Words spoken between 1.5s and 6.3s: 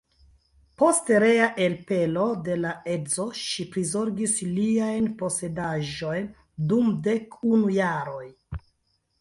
elpelo de la edzo ŝi prizorgis liajn posedaĵojn